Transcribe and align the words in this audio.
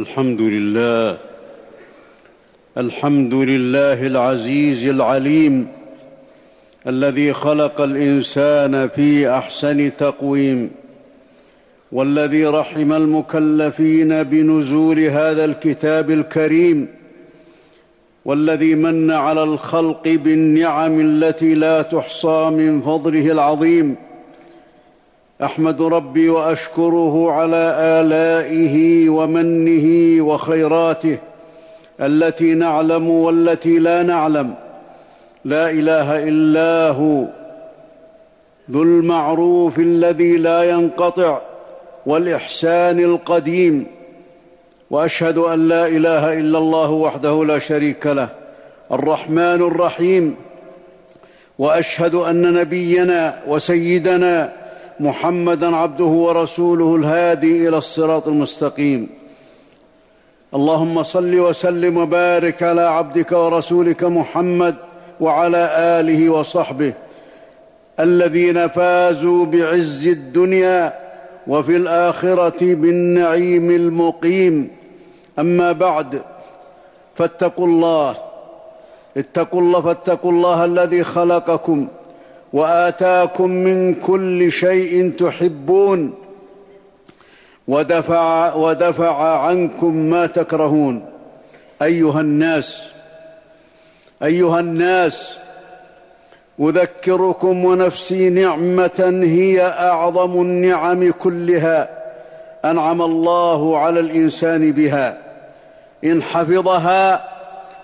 الحمد 0.00 0.42
لله. 0.42 1.18
الحمد 2.78 3.34
لله 3.34 4.06
العزيز 4.06 4.88
العليم 4.88 5.66
الذي 6.86 7.32
خلق 7.32 7.80
الإنسان 7.80 8.88
في 8.88 9.30
أحسن 9.30 9.96
تقويم 9.96 10.70
والذي 11.92 12.46
رحم 12.46 12.92
المكلفين 12.92 14.22
بنزول 14.22 14.98
هذا 15.00 15.44
الكتاب 15.44 16.10
الكريم 16.10 16.88
والذي 18.24 18.74
من 18.74 19.10
على 19.10 19.42
الخلق 19.42 20.04
بالنعم 20.08 21.00
التي 21.00 21.54
لا 21.54 21.82
تحصى 21.82 22.50
من 22.50 22.80
فضله 22.80 23.32
العظيم. 23.32 23.96
أحمد 25.42 25.82
ربي 25.82 26.28
وأشكره 26.28 27.32
على 27.32 27.74
آلائه 27.78 29.08
ومنه 29.08 30.16
وخيراته 30.24 31.18
التي 32.00 32.54
نعلم 32.54 33.08
والتي 33.08 33.78
لا 33.78 34.02
نعلم. 34.02 34.54
لا 35.44 35.70
إله 35.70 36.28
إلا 36.28 36.90
هو. 36.90 37.24
ذو 38.70 38.82
المعروف 38.82 39.78
الذي 39.78 40.36
لا 40.36 40.62
ينقطع 40.62 41.40
والإحسان 42.06 42.98
القديم. 42.98 43.86
وأشهد 44.90 45.38
أن 45.38 45.68
لا 45.68 45.86
إله 45.86 46.38
إلا 46.38 46.58
الله 46.58 46.90
وحده 46.90 47.44
لا 47.44 47.58
شريك 47.58 48.06
له. 48.06 48.28
الرحمن 48.92 49.38
الرحيم. 49.38 50.34
وأشهد 51.58 52.14
أن 52.14 52.54
نبينا 52.54 53.40
وسيدنا 53.48 54.59
محمدا 55.00 55.76
عبده 55.76 56.04
ورسوله 56.04 56.96
الهادي 56.96 57.68
إلى 57.68 57.78
الصراط 57.78 58.28
المستقيم. 58.28 59.08
اللهم 60.54 61.02
صل 61.02 61.40
وسلم 61.40 61.96
وبارك 61.96 62.62
على 62.62 62.82
عبدك 62.82 63.32
ورسولك 63.32 64.04
محمد 64.04 64.76
وعلى 65.20 65.70
آله 66.00 66.30
وصحبه 66.30 66.92
الذين 68.00 68.68
فازوا 68.68 69.46
بعز 69.46 70.06
الدنيا 70.06 70.94
وفي 71.46 71.76
الآخرة 71.76 72.74
بالنعيم 72.74 73.70
المقيم. 73.70 74.70
أما 75.38 75.72
بعد 75.72 76.22
فاتقوا 77.14 77.66
الله 77.66 78.16
اتقوا 79.16 79.60
الله 79.60 79.80
فاتقوا 79.80 80.32
الله 80.32 80.64
الذي 80.64 81.04
خلقكم. 81.04 81.88
وآتاكم 82.52 83.50
من 83.50 83.94
كل 83.94 84.52
شيء 84.52 85.12
تحبون 85.18 86.14
ودفع, 87.68 88.54
ودفع 88.54 89.38
عنكم 89.46 89.94
ما 89.94 90.26
تكرهون. 90.26 91.04
أيها 91.82 92.20
الناس 92.20 92.92
أيها 94.22 94.60
الناس 94.60 95.38
أذكركم 96.60 97.64
ونفسي 97.64 98.30
نعمة 98.30 99.20
هي 99.22 99.62
أعظم 99.62 100.40
النعم 100.40 101.10
كلها 101.10 101.88
أنعم 102.64 103.02
الله 103.02 103.78
على 103.78 104.00
الإنسان 104.00 104.72
بها. 104.72 105.18
إن 106.04 106.22
حفظها 106.22 107.24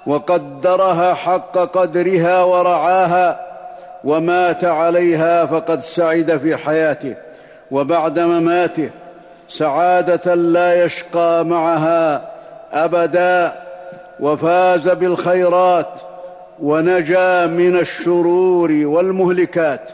وقدرها 0.07 1.15
حق 1.15 1.59
قدرها 1.59 2.45
ورعاها 2.45 3.46
ومات 4.07 4.65
عليها 4.65 5.47
فقد 5.47 5.81
سعد 5.81 6.39
في 6.43 6.57
حياته 6.57 7.15
وبعد 7.71 8.19
مماته 8.19 8.91
سعادة 9.49 10.35
لا 10.35 10.85
يشقى 10.85 11.45
معها 11.45 12.31
أبدا 12.73 13.53
وفاز 14.21 14.89
بالخيرات 14.89 16.01
ونجا 16.61 17.47
من 17.47 17.79
الشرور 17.79 18.73
والمهلكات 18.73 19.91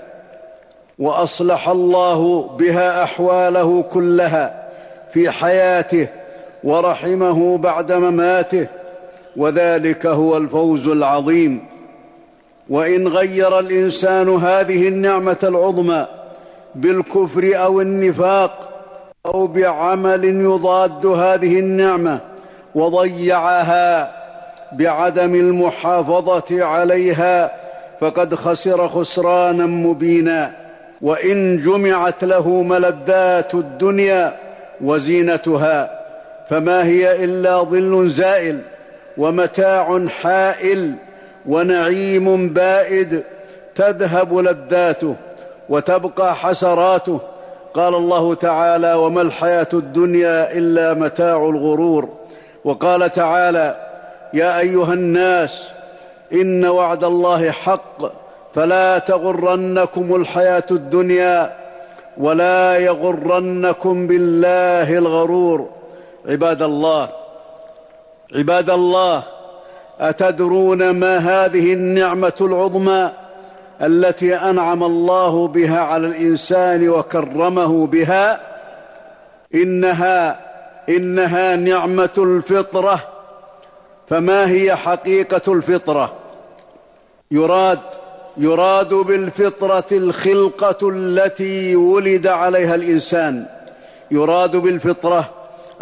وأصلح 0.98 1.68
الله 1.68 2.48
بها 2.48 3.02
أحواله 3.02 3.82
كلها 3.82 4.68
في 5.12 5.30
حياته 5.30 6.08
ورحمه 6.64 7.58
بعد 7.58 7.92
مماته 7.92 8.66
وذلك 9.36 10.06
هو 10.06 10.36
الفوز 10.36 10.88
العظيم. 10.88 11.71
وإن 12.68 13.08
غير 13.08 13.58
الإنسان 13.58 14.28
هذه 14.28 14.88
النعمة 14.88 15.36
العظمى 15.42 16.06
بالكفر 16.74 17.52
أو 17.54 17.80
النفاق 17.80 18.68
أو 19.26 19.46
بعمل 19.46 20.24
يضاد 20.24 21.06
هذه 21.06 21.58
النعمة 21.58 22.20
وضيعها 22.74 24.12
بعدم 24.72 25.34
المحافظة 25.34 26.64
عليها 26.64 27.52
فقد 28.00 28.34
خسر 28.34 28.88
خسرانا 28.88 29.66
مبينا. 29.66 30.52
وإن 31.02 31.60
جمعت 31.60 32.24
له 32.24 32.62
ملذات 32.62 33.54
الدنيا 33.54 34.36
وزينتها 34.80 36.00
فما 36.50 36.84
هي 36.84 37.24
إلا 37.24 37.62
ظل 37.62 38.10
زائل 38.10 38.60
ومتاع 39.16 40.06
حائل. 40.22 40.94
ونعيم 41.46 42.48
بائد 42.48 43.22
تذهب 43.74 44.34
لذاته 44.34 45.14
وتبقى 45.68 46.34
حسراته. 46.34 47.20
قال 47.74 47.94
الله 47.94 48.34
تعالى 48.34 48.94
وما 48.94 49.22
الحياة 49.22 49.68
الدنيا 49.72 50.52
إلا 50.52 50.94
متاع 50.94 51.36
الغرور 51.36 52.08
وقال 52.64 53.12
تعالى 53.12 53.76
يا 54.34 54.58
أيها 54.58 54.92
الناس 54.92 55.68
إن 56.32 56.64
وعد 56.64 57.04
الله 57.04 57.50
حق 57.50 58.12
فلا 58.54 58.98
تغرنكم 58.98 60.16
الحياة 60.16 60.66
الدنيا 60.70 61.56
ولا 62.18 62.76
يغرنكم 62.76 64.06
بالله 64.06 64.98
الغرور 64.98 65.68
عباد 66.28 66.62
الله 66.62 67.08
عباد 68.36 68.70
الله 68.70 69.22
أتدرون 70.02 70.90
ما 70.90 71.18
هذه 71.18 71.72
النعمة 71.72 72.32
العظمى 72.40 73.10
التي 73.82 74.34
أنعم 74.34 74.82
الله 74.82 75.48
بها 75.48 75.80
على 75.80 76.06
الإنسان 76.06 76.88
وكرمه 76.88 77.86
بها؟ 77.86 78.40
إنها 79.54 80.40
إنها 80.88 81.56
نعمة 81.56 82.10
الفطرة. 82.18 83.00
فما 84.08 84.50
هي 84.50 84.76
حقيقة 84.76 85.52
الفطرة؟ 85.52 86.12
يراد 87.30 87.78
يراد 88.36 88.94
بالفطرة 88.94 89.84
الخلقة 89.92 90.88
التي 90.88 91.76
ولد 91.76 92.26
عليها 92.26 92.74
الإنسان. 92.74 93.46
يراد 94.10 94.56
بالفطرة 94.56 95.30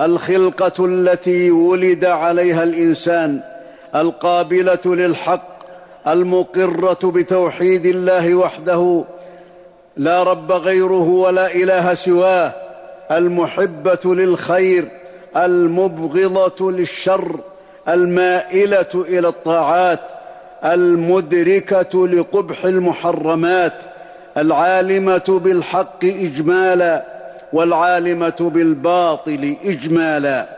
الخلقة 0.00 0.84
التي 0.86 1.50
ولد 1.50 2.04
عليها 2.04 2.62
الإنسان. 2.62 3.49
القابلة 3.94 4.80
للحق 4.86 5.60
المقرة 6.08 6.98
بتوحيد 7.04 7.86
الله 7.86 8.34
وحده 8.34 9.04
لا 9.96 10.22
رب 10.22 10.52
غيره 10.52 11.08
ولا 11.08 11.54
إله 11.54 11.94
سواه 11.94 12.52
المحبة 13.10 14.00
للخير 14.04 14.88
المبغضة 15.36 16.72
للشر 16.72 17.40
المائلة 17.88 18.86
إلى 18.94 19.28
الطاعات 19.28 20.00
المدركة 20.64 22.08
لقبح 22.08 22.64
المحرمات 22.64 23.84
العالمة 24.36 25.40
بالحق 25.44 26.04
إجمالا 26.04 27.04
والعالمة 27.52 28.36
بالباطل 28.54 29.56
إجمالا. 29.64 30.48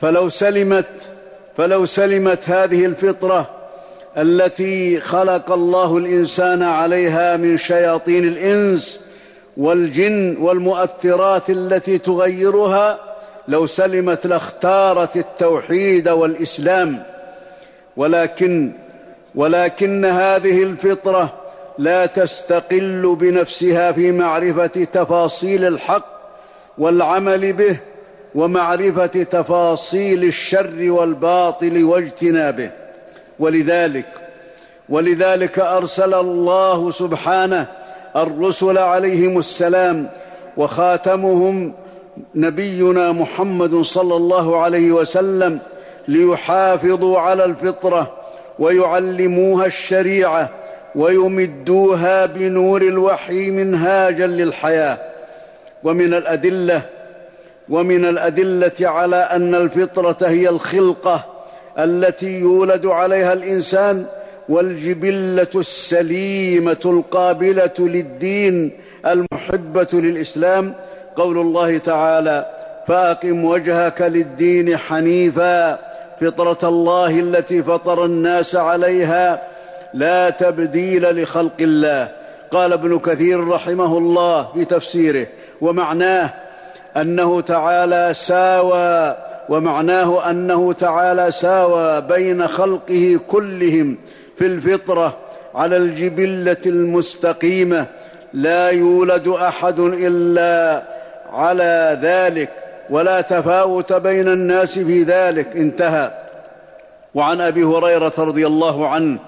فلو 0.00 0.28
سلمت 0.28 1.12
فلو 1.56 1.86
سلمت 1.86 2.50
هذه 2.50 2.86
الفطرة 2.86 3.50
التي 4.18 5.00
خلق 5.00 5.52
الله 5.52 5.98
الإنسان 5.98 6.62
عليها 6.62 7.36
من 7.36 7.56
شياطين 7.56 8.28
الإنس 8.28 9.00
والجن 9.56 10.36
والمؤثرات 10.40 11.50
التي 11.50 11.98
تغيرها 11.98 12.98
لو 13.48 13.66
سلمت 13.66 14.26
لاختارت 14.26 15.16
التوحيد 15.16 16.08
والإسلام. 16.08 17.02
ولكن 17.96 18.72
ولكن 19.34 20.04
هذه 20.04 20.62
الفطرة 20.62 21.32
لا 21.78 22.06
تستقل 22.06 23.16
بنفسها 23.20 23.92
في 23.92 24.12
معرفة 24.12 24.66
تفاصيل 24.66 25.64
الحق 25.64 26.06
والعمل 26.78 27.52
به 27.52 27.76
ومعرفة 28.34 29.06
تفاصيل 29.06 30.24
الشر 30.24 30.90
والباطل 30.90 31.84
واجتنابه. 31.84 32.70
ولذلك 33.38 34.06
ولذلك 34.88 35.58
أرسل 35.58 36.14
الله 36.14 36.90
سبحانه 36.90 37.66
الرسل 38.16 38.78
عليهم 38.78 39.38
السلام 39.38 40.08
وخاتمهم 40.56 41.72
نبينا 42.34 43.12
محمد 43.12 43.80
صلى 43.80 44.16
الله 44.16 44.60
عليه 44.62 44.92
وسلم 44.92 45.58
ليحافظوا 46.08 47.18
على 47.18 47.44
الفطرة 47.44 48.12
ويعلموها 48.58 49.66
الشريعة 49.66 50.50
ويمدوها 50.94 52.26
بنور 52.26 52.82
الوحي 52.82 53.50
منهاجا 53.50 54.26
للحياة. 54.26 54.98
ومن 55.84 56.14
الأدلة 56.14 56.82
ومن 57.68 58.04
الأدلة 58.04 58.72
على 58.80 59.16
أن 59.16 59.54
الفطرة 59.54 60.16
هي 60.28 60.48
الخلقة 60.48 61.24
التي 61.78 62.40
يولد 62.40 62.86
عليها 62.86 63.32
الإنسان 63.32 64.06
والجبلة 64.48 65.46
السليمة 65.54 66.76
القابلة 66.84 67.74
للدين 67.78 68.70
المحبة 69.06 69.88
للإسلام. 69.92 70.74
قول 71.16 71.38
الله 71.38 71.78
تعالى 71.78 72.46
فأقم 72.86 73.44
وجهك 73.44 74.02
للدين 74.02 74.76
حنيفا. 74.76 75.78
فطرة 76.20 76.68
الله 76.68 77.20
التي 77.20 77.62
فطر 77.62 78.04
الناس 78.04 78.56
عليها 78.56 79.42
لا 79.94 80.30
تبديل 80.30 81.22
لخلق 81.22 81.56
الله. 81.60 82.08
قال 82.50 82.72
ابن 82.72 82.98
كثير 82.98 83.48
رحمه 83.48 83.98
الله 83.98 84.52
في 84.54 84.64
تفسيره 84.64 85.26
ومعناه 85.60 86.30
أنه 86.96 87.40
تعالى 87.40 88.14
ساوى 88.14 89.16
ومعناه 89.48 90.30
أنه 90.30 90.72
تعالى 90.72 91.30
ساوى 91.30 92.00
بين 92.00 92.48
خلقه 92.48 93.20
كلهم 93.28 93.98
في 94.38 94.46
الفطرة 94.46 95.16
على 95.54 95.76
الجبلة 95.76 96.56
المستقيمة 96.66 97.86
لا 98.32 98.68
يولد 98.68 99.28
أحد 99.28 99.80
إلا 99.80 100.82
على 101.32 101.98
ذلك 102.02 102.50
ولا 102.90 103.20
تفاوت 103.20 103.92
بين 103.92 104.28
الناس 104.28 104.78
في 104.78 105.02
ذلك 105.02 105.56
انتهى. 105.56 106.10
وعن 107.14 107.40
أبي 107.40 107.64
هريرة 107.64 108.12
رضي 108.18 108.46
الله 108.46 108.88
عنه 108.88 109.18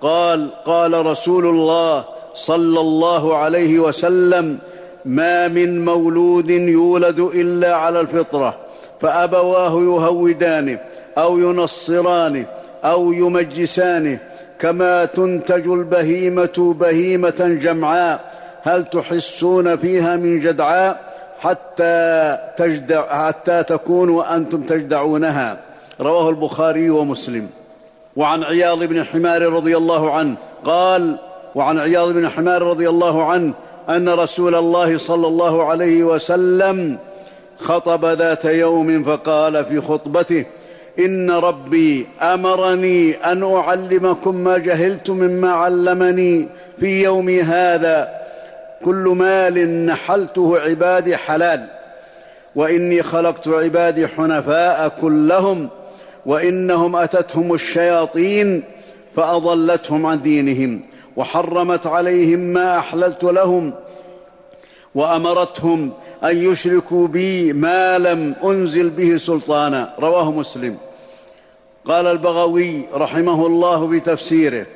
قال 0.00 0.50
قال 0.64 1.06
رسول 1.06 1.46
الله 1.46 2.04
صلى 2.34 2.80
الله 2.80 3.36
عليه 3.36 3.78
وسلم 3.78 4.58
ما 5.06 5.48
من 5.48 5.84
مولود 5.84 6.50
يولد 6.50 7.20
إلا 7.20 7.76
على 7.76 8.00
الفطرة 8.00 8.56
فأبواه 9.00 9.82
يهودانه 9.82 10.78
أو 11.18 11.38
ينصرانه 11.38 12.46
أو 12.84 13.12
يمجسانه 13.12 14.18
كما 14.58 15.04
تنتج 15.04 15.68
البهيمة 15.68 16.74
بهيمة 16.80 17.58
جمعاء 17.62 18.20
هل 18.62 18.84
تحسون 18.84 19.76
فيها 19.76 20.16
من 20.16 20.40
جدعاء؟ 20.40 21.06
حتى, 21.40 22.38
تجدع 22.56 23.26
حتى 23.26 23.62
تكون 23.62 24.08
وأنتم 24.08 24.62
تجدعونها. 24.62 25.58
رواه 26.00 26.30
البخاري 26.30 26.90
ومسلم. 26.90 27.48
وعن 28.16 28.42
عياض 28.42 28.84
بن 28.84 29.04
حمار 29.04 29.42
رضي 29.42 29.76
الله 29.76 30.14
عنه 30.14 30.34
قال 30.64 31.18
وعن 31.54 31.78
عياض 31.78 32.08
بن 32.08 32.28
حمار 32.28 32.62
رضي 32.62 32.88
الله 32.88 33.24
عنه 33.30 33.54
أن 33.88 34.08
رسول 34.08 34.54
الله 34.54 34.98
صلى 34.98 35.26
الله 35.26 35.64
عليه 35.64 36.04
وسلم 36.04 36.98
خطب 37.58 38.04
ذات 38.04 38.44
يوم 38.44 39.04
فقال 39.04 39.64
في 39.64 39.80
خطبته 39.80 40.44
إن 40.98 41.30
ربي 41.30 42.06
أمرني 42.22 43.14
أن 43.14 43.54
أعلمكم 43.54 44.34
ما 44.34 44.58
جهلت 44.58 45.10
مما 45.10 45.50
علمني 45.50 46.48
في 46.80 47.02
يومي 47.02 47.42
هذا 47.42 48.08
كل 48.84 49.14
مال 49.16 49.86
نحلته 49.86 50.58
عبادي 50.58 51.16
حلال 51.16 51.66
وإني 52.54 53.02
خلقت 53.02 53.48
عبادي 53.48 54.08
حنفاء 54.08 54.88
كلهم 55.00 55.68
وإنهم 56.26 56.96
أتتهم 56.96 57.54
الشياطين 57.54 58.62
فأضلتهم 59.16 60.06
عن 60.06 60.22
دينهم. 60.22 60.80
وحرمت 61.16 61.86
عليهم 61.86 62.38
ما 62.38 62.78
أحللت 62.78 63.24
لهم 63.24 63.74
وأمرتهم 64.94 65.92
أن 66.24 66.36
يشركوا 66.36 67.08
بي 67.08 67.52
ما 67.52 67.98
لم 67.98 68.34
أنزل 68.44 68.90
به 68.90 69.16
سلطانا. 69.16 69.94
رواه 69.98 70.32
مسلم. 70.32 70.76
قال 71.84 72.06
البغوي 72.06 72.82
رحمه 72.94 73.46
الله 73.46 73.86
بتفسيره 73.86 74.66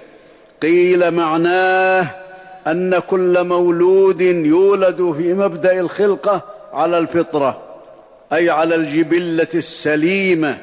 قيل 0.62 1.10
معناه 1.10 2.06
أن 2.66 2.98
كل 2.98 3.44
مولود 3.44 4.20
يولد 4.20 5.14
في 5.18 5.34
مبدأ 5.34 5.80
الخلقة 5.80 6.42
على 6.72 6.98
الفطرة 6.98 7.58
أي 8.32 8.50
على 8.50 8.74
الجبلة 8.74 9.48
السليمة 9.54 10.58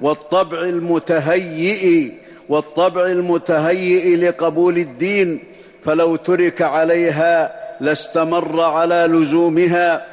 والطبع 0.00 0.62
المتهيئ 0.62 2.12
والطبع 2.50 3.06
المتهيئ 3.06 4.16
لقبول 4.16 4.76
الدين 4.76 5.38
فلو 5.84 6.16
ترك 6.16 6.62
عليها 6.62 7.52
لاستمر 7.80 8.60
على 8.60 9.08
لزومها 9.10 10.06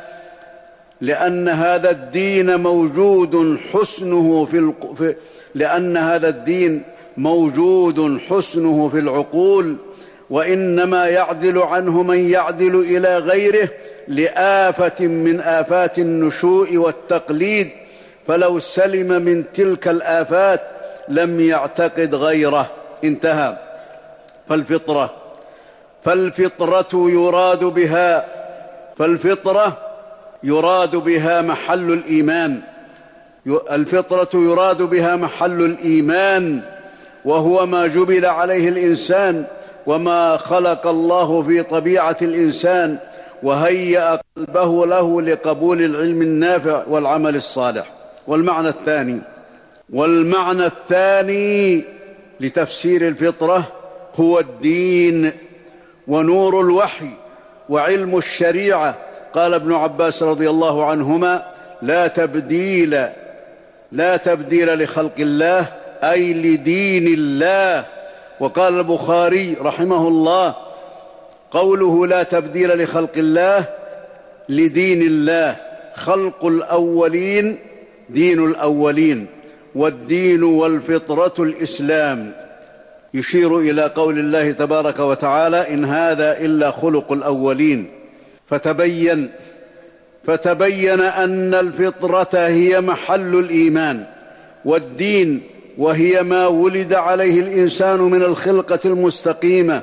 لأن 1.01 1.49
هذا 1.49 1.91
الدين 1.91 2.59
موجود 2.59 3.57
حسنه 3.73 4.45
في, 4.45 4.57
الق... 4.57 5.15
لأن 5.55 5.97
هذا 5.97 6.29
الدين 6.29 6.83
موجود 7.17 8.19
حسنه 8.29 8.89
في 8.89 8.99
العقول 8.99 9.75
وإنما 10.29 11.07
يعدل 11.07 11.57
عنه 11.57 12.03
من 12.03 12.29
يعدل 12.29 12.75
إلى 12.75 13.17
غيره 13.17 13.69
لآفة 14.07 15.07
من 15.07 15.39
آفات 15.39 15.99
النشوء 15.99 16.77
والتقليد 16.77 17.69
فلو 18.27 18.59
سلم 18.59 19.21
من 19.21 19.43
تلك 19.53 19.87
الآفات 19.87 20.76
لم 21.09 21.39
يعتقد 21.39 22.15
غيره. 22.15 22.67
انتهى. 23.03 23.57
فالفطرة. 24.49 25.13
فالفطرة 26.03 26.87
يراد 26.93 27.63
بها. 27.63 28.25
فالفطرة 28.97 29.77
يراد 30.43 30.95
بها 30.95 31.41
محل 31.41 31.91
الإيمان. 31.91 32.61
الفطرة 33.71 34.29
يراد 34.33 34.81
بها 34.81 35.15
محل 35.15 35.61
الإيمان. 35.61 36.61
وهو 37.25 37.65
ما 37.65 37.87
جبل 37.87 38.25
عليه 38.25 38.69
الإنسان. 38.69 39.45
وما 39.85 40.37
خلق 40.37 40.87
الله 40.87 41.41
في 41.41 41.63
طبيعة 41.63 42.17
الإنسان. 42.21 42.97
وهيأ 43.43 44.19
قلبه 44.37 44.85
له 44.85 45.21
لقبول 45.21 45.81
العلم 45.81 46.21
النافع 46.21 46.83
والعمل 46.87 47.35
الصالح. 47.35 47.87
والمعنى 48.27 48.69
الثاني. 48.69 49.21
والمعنى 49.93 50.65
الثاني 50.65 51.83
لتفسير 52.39 53.07
الفطرة 53.07 53.63
هو 54.15 54.39
الدين 54.39 55.31
ونور 56.07 56.61
الوحي 56.61 57.09
وعلم 57.69 58.17
الشريعة. 58.17 58.97
قال 59.33 59.53
ابن 59.53 59.73
عباس 59.73 60.23
رضي 60.23 60.49
الله 60.49 60.85
عنهما 60.85 61.45
لا 61.81 62.07
تبديل 62.07 63.07
لا 63.91 64.17
تبديل 64.17 64.83
لخلق 64.83 65.13
الله 65.19 65.65
أي 66.03 66.33
لدين 66.33 67.07
الله. 67.07 67.85
وقال 68.39 68.79
البخاري 68.79 69.57
رحمه 69.61 70.07
الله 70.07 70.55
قوله 71.51 72.07
لا 72.07 72.23
تبديل 72.23 72.83
لخلق 72.83 73.17
الله 73.17 73.65
لدين 74.49 75.01
الله 75.01 75.55
خلق 75.93 76.45
الأولين 76.45 77.57
دين 78.09 78.45
الأولين. 78.45 79.27
والدين 79.75 80.43
والفطرة 80.43 81.33
الإسلام. 81.39 82.31
يشير 83.13 83.59
إلى 83.59 83.83
قول 83.95 84.19
الله 84.19 84.51
تبارك 84.51 84.99
وتعالى 84.99 85.73
إن 85.73 85.85
هذا 85.85 86.39
إلا 86.39 86.71
خلق 86.71 87.11
الأولين. 87.11 87.89
فتبين 88.49 89.29
فتبين 90.27 91.01
أن 91.01 91.53
الفطرة 91.53 92.29
هي 92.33 92.81
محل 92.81 93.35
الإيمان 93.35 94.05
والدين 94.65 95.41
وهي 95.77 96.23
ما 96.23 96.47
ولد 96.47 96.93
عليه 96.93 97.39
الإنسان 97.39 97.99
من 97.99 98.23
الخلقة 98.23 98.79
المستقيمة. 98.85 99.81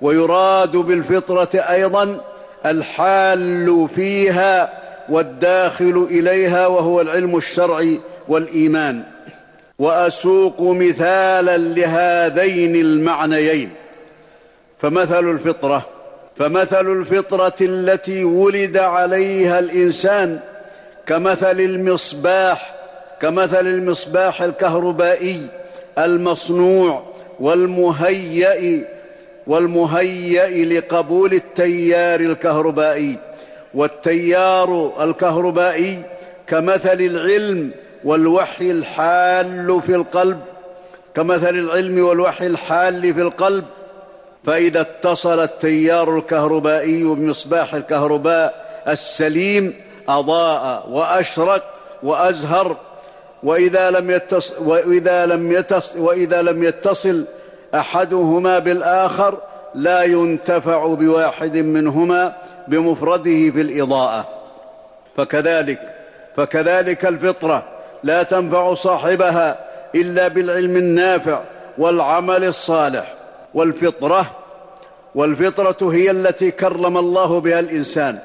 ويراد 0.00 0.76
بالفطرة 0.76 1.50
أيضا 1.54 2.20
الحال 2.66 3.88
فيها 3.94 4.82
والداخل 5.08 6.06
إليها 6.10 6.66
وهو 6.66 7.00
العلم 7.00 7.36
الشرعي 7.36 8.00
والإيمان. 8.28 9.02
وأسوق 9.78 10.60
مثالا 10.60 11.56
لهذين 11.58 12.76
المعنيين. 12.76 13.70
فمثل 14.82 15.30
الفطرة 15.30 15.86
فمثل 16.36 16.92
الفطرة 16.92 17.54
التي 17.60 18.24
ولد 18.24 18.76
عليها 18.76 19.58
الإنسان 19.58 20.40
كمثل 21.06 21.60
المصباح 21.60 22.74
كمثل 23.20 23.66
المصباح 23.66 24.42
الكهربائي 24.42 25.46
المصنوع 25.98 27.04
والمهيأ 27.40 28.84
والمهيأ 29.46 30.64
لقبول 30.64 31.32
التيار 31.32 32.20
الكهربائي. 32.20 33.16
والتيار 33.74 34.92
الكهربائي 35.04 36.02
كمثل 36.46 37.00
العلم 37.00 37.70
والوحي 38.04 38.70
الحال 38.70 39.82
في 39.82 39.94
القلب 39.94 40.40
كمثل 41.14 41.54
العلم 41.58 42.04
والوحي 42.04 42.46
الحال 42.46 43.14
في 43.14 43.22
القلب. 43.22 43.64
فإذا 44.44 44.80
اتصل 44.80 45.42
التيار 45.42 46.16
الكهربائي 46.16 47.04
بمصباح 47.04 47.74
الكهرباء 47.74 48.66
السليم 48.88 49.74
أضاء 50.08 50.88
وأشرق 50.90 51.62
وأزهر. 52.02 52.76
وإذا 53.42 53.90
لم 53.90 54.10
يتصل 54.10 54.54
وإذا 54.64 55.26
لم 55.26 55.52
يتصل, 55.52 55.98
وإذا 55.98 56.42
لم 56.42 56.62
يتصل 56.62 57.24
أحدهما 57.74 58.58
بالآخر 58.58 59.38
لا 59.74 60.02
ينتفع 60.02 60.86
بواحد 60.86 61.56
منهما 61.56 62.36
بمفرده 62.68 63.50
في 63.50 63.60
الإضاءة. 63.60 64.28
فكذلك 65.16 65.80
فكذلك 66.36 67.04
الفطرة. 67.06 67.62
لا 68.04 68.22
تنفع 68.22 68.74
صاحبها 68.74 69.58
إلا 69.94 70.28
بالعلم 70.28 70.76
النافع 70.76 71.42
والعمل 71.78 72.44
الصالح 72.44 73.14
والفطرة 73.54 74.30
والفطرة 75.14 75.92
هي 75.92 76.10
التي 76.10 76.50
كرم 76.50 76.98
الله 76.98 77.40
بها 77.40 77.60
الإنسان 77.60 78.18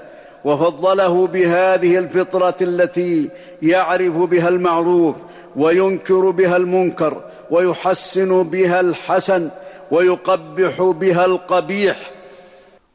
وفضله 0.46 1.28
بهذه 1.28 1.98
الفطرة 1.98 2.56
التي 2.62 3.30
يعرف 3.62 4.18
بها 4.18 4.50
المعروف 4.50 5.16
وينكر 5.56 6.30
بها 6.30 6.58
المنكر 6.58 7.22
ويحسن 7.52 8.44
بها 8.44 8.80
الحسن 8.80 9.50
ويقبح 9.92 10.82
بها 10.82 11.26
القبيح. 11.26 11.98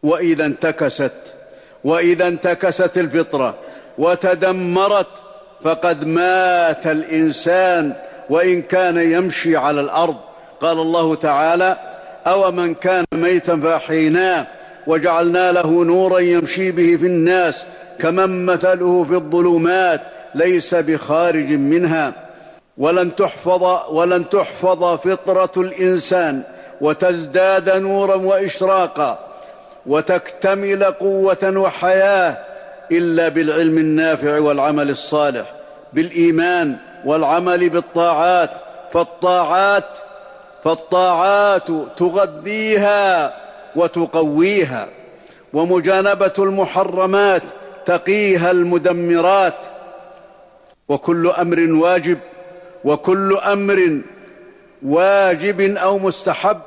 وإذا 0.03 0.47
انتكست 0.47 1.12
وإذا 1.85 2.29
انتكست 2.29 2.99
الفطرة 2.99 3.55
وتدمرت 3.99 5.07
فقد 5.64 6.04
مات 6.04 6.87
الإنسان 6.87 7.92
وإن 8.31 8.62
كان 8.62 8.99
يمشي 8.99 9.57
على 9.57 9.81
الأرض. 9.81 10.16
قال 10.61 10.78
الله 10.78 11.14
تعالى 11.14 11.76
اومن 12.26 12.75
كان 12.75 13.04
ميتا 13.14 13.57
فأحييناه 13.57 14.47
وجعلنا 14.87 15.52
له 15.52 15.85
نورا 15.85 16.19
يمشي 16.19 16.71
به 16.71 16.97
في 16.97 17.07
الناس 17.07 17.64
كمن 17.99 18.47
مثله 18.47 19.04
في 19.04 19.14
الظلمات 19.14 20.00
ليس 20.35 20.75
بخارج 20.75 21.50
منها. 21.50 22.12
ولن 22.78 23.16
تحفظ 23.16 23.62
ولن 23.90 24.31
تحفظ 24.31 24.85
فطرة 24.97 25.52
الإنسان 25.57 26.42
وتزداد 26.81 27.71
نورا 27.71 28.14
وإشراقا 28.14 29.19
وتكتمل 29.87 30.85
قوة 30.85 31.52
وحياة 31.57 32.38
إلا 32.93 33.29
بالعلم 33.29 33.79
النافع 33.79 34.39
والعمل 34.39 34.91
الصالح 34.91 35.53
بالإيمان 35.93 36.77
والعمل 37.05 37.69
بالطاعات 37.69 38.51
فالطاعات 38.93 39.85
فالطاعات 40.65 41.69
تغذيها 41.97 43.35
وتقويها 43.77 44.89
ومجانبة 45.53 46.33
المحرمات 46.39 47.43
تقيها 47.85 48.51
المدمرات 48.51 49.55
وكل 50.89 51.27
أمر 51.27 51.61
واجب 51.61 52.19
وكل 52.85 53.37
أمر 53.37 54.01
واجب 54.83 55.61
أو 55.61 55.99
مستحب 55.99 56.61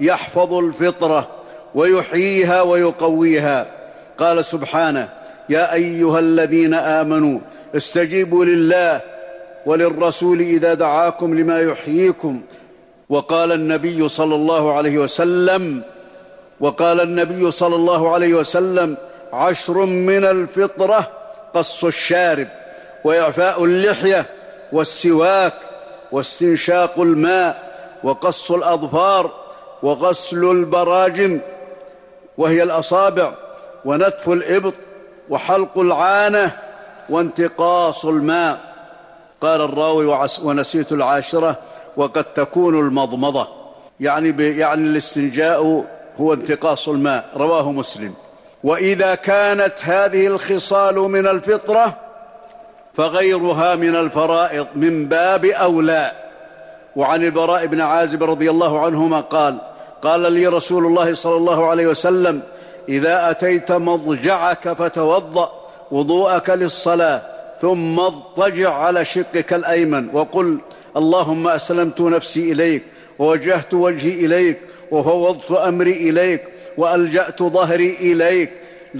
يحفظ 0.00 0.52
الفطرة 0.52 1.28
ويحييها 1.74 2.62
ويقويها. 2.62 3.66
قال 4.18 4.44
سبحانه 4.44 5.08
يا 5.50 5.74
أيها 5.74 6.18
الذين 6.18 6.74
آمنوا 6.74 7.40
استجيبوا 7.76 8.44
لله 8.44 9.00
وللرسول 9.66 10.40
إذا 10.40 10.74
دعاكم 10.74 11.38
لما 11.38 11.60
يحييكم. 11.60 12.40
وقال 13.08 13.52
النبي 13.52 14.08
صلى 14.08 14.34
الله 14.34 14.72
عليه 14.74 14.98
وسلم 14.98 15.82
وقال 16.60 17.00
النبي 17.00 17.50
صلى 17.50 17.76
الله 17.76 18.12
عليه 18.14 18.34
وسلم 18.34 18.96
عشر 19.32 19.84
من 19.84 20.24
الفطرة 20.24 21.10
قص 21.54 21.84
الشارب 21.84 22.48
وإعفاء 23.04 23.64
اللحية 23.64 24.26
والسواك 24.72 25.52
واستنشاق 26.12 27.00
الماء 27.00 27.68
وقص 28.04 28.50
الأظفار 28.50 29.30
وغسل 29.82 30.44
البراجم 30.44 31.40
وهي 32.38 32.62
الأصابع 32.62 33.34
ونتف 33.84 34.28
الإبط 34.28 34.74
وحلق 35.30 35.78
العانة 35.78 36.52
وانتقاص 37.08 38.04
الماء. 38.04 38.60
قال 39.40 39.60
الراوي 39.60 40.28
ونسيت 40.42 40.92
العاشرة 40.92 41.56
وقد 41.96 42.24
تكون 42.24 42.80
المضمضة. 42.80 43.48
يعني 44.00 44.58
يعني 44.58 44.88
الاستنجاء 44.88 45.84
هو 46.20 46.32
انتقاص 46.32 46.88
الماء. 46.88 47.24
رواه 47.36 47.72
مسلم. 47.72 48.14
وإذا 48.64 49.14
كانت 49.14 49.74
هذه 49.82 50.26
الخصال 50.26 50.94
من 50.94 51.26
الفطرة 51.26 51.96
فغيرها 52.96 53.74
من 53.74 53.96
الفرائض 53.96 54.66
من 54.74 55.08
باب 55.08 55.44
أولى. 55.44 56.12
وعن 56.96 57.24
البراء 57.24 57.66
بن 57.66 57.80
عازب 57.80 58.22
رضي 58.22 58.50
الله 58.50 58.84
عنهما 58.84 59.20
قال 59.20 59.58
قال 60.02 60.32
لي 60.32 60.46
رسول 60.46 60.86
الله 60.86 61.14
صلى 61.14 61.36
الله 61.36 61.66
عليه 61.66 61.86
وسلم 61.86 62.42
إذا 62.88 63.30
أتيت 63.30 63.72
مضجعك 63.72 64.68
فتوضأ 64.72 65.52
وضوءك 65.90 66.50
للصلاة 66.50 67.22
ثم 67.60 68.00
اضطجع 68.00 68.74
على 68.74 69.04
شقك 69.04 69.52
الأيمن 69.52 70.08
وقل 70.12 70.58
اللهم 70.96 71.48
أسلمت 71.48 72.00
نفسي 72.00 72.52
إليك 72.52 72.82
ووجهت 73.18 73.74
وجهي 73.74 74.26
إليك 74.26 74.58
وفوضت 74.90 75.50
أمري 75.52 75.92
إليك 75.92 76.42
وألجأت 76.76 77.42
ظهري 77.42 77.96
إليك 78.00 78.50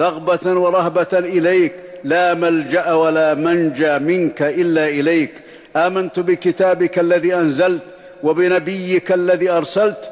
رغبه 0.01 0.61
ورهبة 0.61 1.19
إليك 1.19 1.73
لا 2.05 2.35
ملجأ 2.35 2.93
ولا 2.93 3.35
منجى 3.35 3.99
منك 3.99 4.43
إلا 4.43 4.89
إليك 4.89 5.33
آمنت 5.77 6.21
بكتابك 6.21 6.99
الذي 6.99 7.35
أنزلت 7.35 7.83
وبنبيك 8.23 9.13
الذي 9.13 9.51
أرسلت 9.51 10.11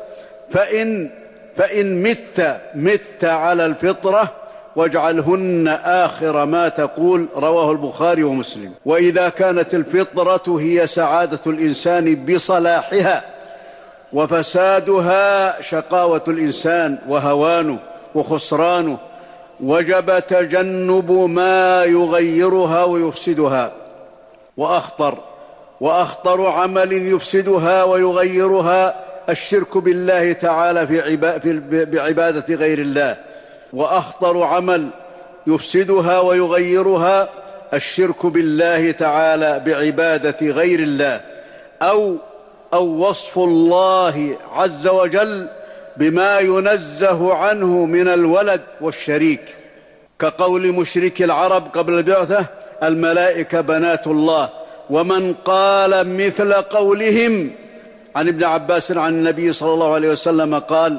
فإن 0.50 1.11
فإن 1.56 2.02
مت 2.02 2.60
مت 2.75 3.25
على 3.25 3.66
الفطرة 3.66 4.32
واجعلهن 4.76 5.68
آخر 5.84 6.44
ما 6.44 6.68
تقول 6.68 7.28
رواه 7.36 7.72
البخاري 7.72 8.22
ومسلم. 8.22 8.72
وإذا 8.84 9.28
كانت 9.28 9.75
الفطرة 9.75 10.58
هي 10.60 10.86
سعادة 10.86 11.40
الإنسان 11.46 12.26
بصلاحها 12.26 13.25
وفسادها 14.12 15.60
شقاوة 15.62 16.25
الإنسان 16.28 16.98
وهوانه 17.08 17.78
وخسرانه 18.14 18.98
وجب 19.60 20.26
تجنب 20.26 21.10
ما 21.12 21.84
يغيرها 21.84 22.84
ويفسدها. 22.84 23.72
وأخطر 24.56 25.18
وأخطر 25.80 26.46
عمل 26.46 26.92
يفسدها 26.92 27.84
ويغيرها 27.84 29.05
الشرك 29.28 29.78
بالله 29.78 30.33
تعالى 30.33 30.87
في 30.87 31.16
بعبادة 31.85 32.54
غير 32.54 32.78
الله. 32.78 33.16
وأخطر 33.73 34.42
عمل 34.42 34.88
يفسدها 35.47 36.21
ويغيرها 36.21 37.28
الشرك 37.75 38.26
بالله 38.26 38.90
تعالى 38.90 39.62
بعبادة 39.66 40.47
غير 40.50 40.80
الله. 40.80 41.21
أو 41.83 42.16
أو 42.75 42.85
وصف 42.85 43.38
الله 43.38 44.37
عز 44.52 44.87
وجل 44.88 45.49
بما 45.97 46.38
ينزه 46.38 47.35
عنه 47.35 47.85
من 47.85 48.09
الولد 48.09 48.61
والشريك. 48.80 49.45
كقول 50.18 50.73
مشرك 50.73 51.23
العرب 51.23 51.68
قبل 51.75 51.95
البعثة 51.95 52.47
الملائكة 52.83 53.61
بنات 53.61 54.06
الله. 54.06 54.49
ومن 54.90 55.35
قال 55.45 56.16
مثل 56.16 56.52
قولهم 56.52 57.50
عن 58.16 58.28
ابن 58.28 58.44
عباس 58.44 58.92
عن 58.92 59.12
النبي 59.12 59.52
صلى 59.52 59.75
الله 59.75 59.94
عليه 59.94 60.08
وسلم 60.08 60.58
قال 60.58 60.99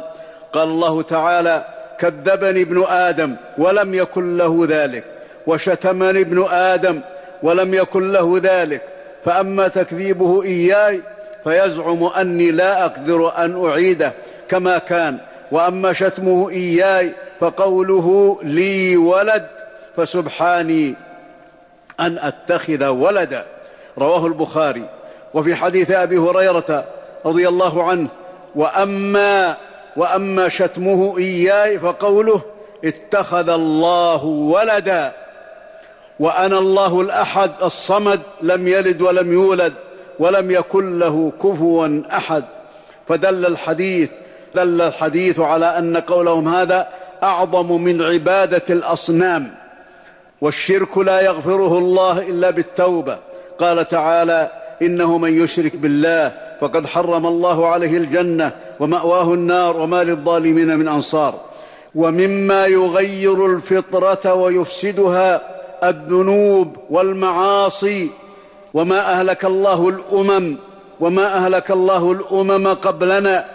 قال 0.53 0.67
الله 0.67 1.01
تعالى 1.01 1.65
كذبني 2.00 2.62
ابن 2.62 2.83
آدم 2.88 3.36
ولم 3.57 3.93
يكن 3.93 4.38
له 4.38 4.65
ذلك 4.69 5.03
وشتمني 5.47 6.21
ابن 6.21 6.45
آدم 6.50 7.01
ولم 7.43 7.74
يكن 7.74 8.12
له 8.12 8.39
ذلك 8.43 8.81
فأما 9.25 9.67
تكذيبه 9.67 10.43
إياي 10.43 11.01
فيزعم 11.43 12.03
أني 12.03 12.51
لا 12.51 12.86
أقدر 12.86 13.38
أن 13.38 13.65
أعيده 13.65 14.13
كما 14.47 14.77
كان 14.77 15.17
وأما 15.51 15.93
شتمه 15.93 16.50
إياي 16.50 17.12
فقوله 17.39 18.38
لي 18.43 18.97
ولد 18.97 19.47
فسبحاني 19.97 20.95
أن 22.00 22.17
أتخذ 22.17 22.86
ولدا. 22.86 23.45
رواه 23.97 24.27
البخاري. 24.27 24.83
وفي 25.33 25.55
حديث 25.55 25.91
أبي 25.91 26.17
هريرة 26.17 26.86
رضي 27.25 27.47
الله 27.47 27.83
عنه. 27.83 28.07
وأما 28.55 29.55
وأما 29.97 30.50
شتمه 30.50 31.17
إياي 31.17 31.79
فقوله 31.79 32.41
اتخذ 32.86 33.50
الله 33.50 34.25
ولدا. 34.25 35.13
وأنا 36.19 36.59
الله 36.59 37.01
الأحد 37.01 37.51
الصمد 37.63 38.21
لم 38.41 38.67
يلد 38.67 39.01
ولم 39.01 39.33
يولد 39.33 39.74
ولم 40.19 40.51
يكن 40.51 41.00
له 41.00 41.31
كفوا 41.43 42.01
أحد. 42.12 42.43
فدل 43.07 43.45
الحديث 43.45 44.09
دل 44.55 44.81
الحديث 44.81 45.39
على 45.39 45.77
أن 45.77 45.97
قولهم 45.97 46.55
هذا 46.55 46.88
أعظم 47.24 47.81
من 47.81 48.01
عبادة 48.01 48.63
الأصنام. 48.69 49.55
والشرك 50.41 50.97
لا 50.97 51.21
يغفره 51.21 51.77
الله 51.77 52.19
إلا 52.19 52.50
بالتوبة. 52.50 53.17
قال 53.59 53.88
تعالى 53.88 54.51
إنه 54.81 55.17
من 55.17 55.43
يشرك 55.43 55.75
بالله 55.75 56.47
فقد 56.61 56.87
حرم 56.87 57.25
الله 57.25 57.67
عليه 57.67 57.97
الجنة 57.97 58.51
ومأواه 58.79 59.33
النار 59.33 59.77
وما 59.77 60.03
للظالمين 60.03 60.77
من 60.77 60.87
أنصار. 60.87 61.33
ومما 61.95 62.65
يغير 62.65 63.45
الفطرة 63.45 64.33
ويفسدها 64.33 65.41
الذنوب 65.83 66.77
والمعاصي. 66.89 68.11
وما 68.73 68.99
أهلك 68.99 69.45
الله 69.45 69.89
الأمم 69.89 70.55
وما 70.99 71.25
أهلك 71.25 71.71
الله 71.71 72.11
الأمم 72.11 72.67
قبلنا 72.73 73.45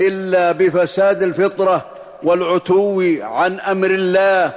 إلا 0.00 0.52
بفساد 0.52 1.22
الفطرة 1.22 1.86
والعتو 2.22 3.02
عن 3.20 3.60
أمر 3.60 3.90
الله. 3.90 4.52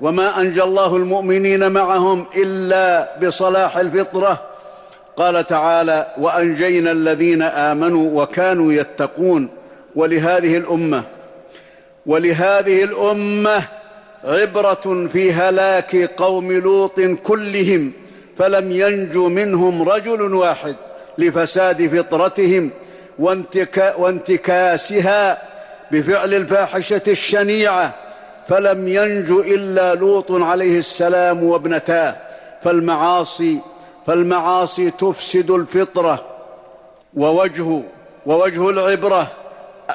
وما 0.00 0.40
أنجى 0.40 0.62
الله 0.62 0.96
المؤمنين 0.96 1.72
معهم 1.72 2.26
إلا 2.36 3.18
بصلاح 3.22 3.76
الفطرة 3.76 4.53
قال 5.16 5.46
تعالى 5.46 6.12
وأنجينا 6.18 6.92
الذين 6.92 7.42
آمنوا 7.42 8.22
وكانوا 8.22 8.72
يتقون 8.72 9.48
ولهذه 9.94 10.56
الأمة 10.56 11.02
ولهذه 12.06 12.84
الأمة 12.84 13.62
عبرة 14.24 15.08
في 15.12 15.32
هلاك 15.32 15.96
قوم 15.96 16.52
لوط 16.52 17.00
كلهم 17.00 17.92
فلم 18.38 18.70
ينج 18.72 19.16
منهم 19.16 19.88
رجل 19.88 20.34
واحد 20.34 20.76
لفساد 21.18 21.96
فطرتهم 21.96 22.70
وانتكا 23.18 23.94
وانتكاسها 23.94 25.42
بفعل 25.90 26.34
الفاحشة 26.34 27.02
الشنيعة 27.08 27.94
فلم 28.48 28.88
ينج 28.88 29.30
إلا 29.30 29.94
لوط 29.94 30.32
عليه 30.32 30.78
السلام 30.78 31.42
وابنتاه 31.44 32.16
فالمعاصي 32.62 33.58
فالمعاصي 34.06 34.90
تفسد 34.90 35.50
الفطرة 35.50 36.24
ووجه 37.14 37.82
ووجه 38.26 38.70
العبرة 38.70 39.26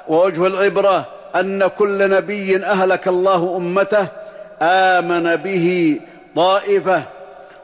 ووجه 0.07 0.47
العبرة 0.47 1.05
أن 1.35 1.67
كل 1.67 2.09
نبي 2.09 2.65
أهلك 2.65 3.07
الله 3.07 3.57
أمته 3.57 4.07
آمن 4.61 5.35
به 5.35 5.99
طائفة 6.35 7.03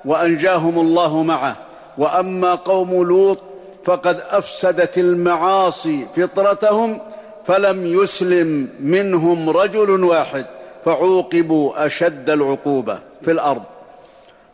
وأنجاهم 0.06 0.80
الله 0.80 1.24
معه. 1.24 1.56
وأما 1.98 2.56
قوم 2.56 3.04
لوط 3.04 3.40
فقد 3.86 4.24
أفسدت 4.32 4.98
المعاصي 4.98 6.08
فطرتهم 6.16 7.00
فلم 7.48 7.86
يسلم 7.86 8.70
منهم 8.80 9.50
رجل 9.50 10.04
واحد 10.04 10.46
فعوقبوا 10.86 11.86
أشد 11.86 12.30
العقوبة 12.30 13.00
في 13.22 13.32
الأرض. 13.32 13.64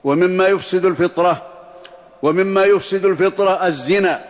ومما 0.03 0.47
يفسد 0.47 0.85
الفطرة 0.85 1.41
ومما 2.23 2.65
يفسد 2.65 3.05
الفطره 3.05 3.67
الزنا 3.67 4.21